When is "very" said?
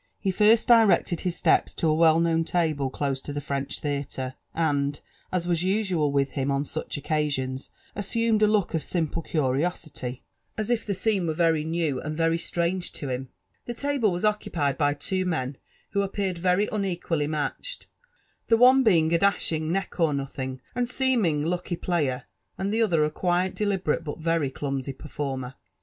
11.35-11.63, 12.17-12.39, 24.17-24.49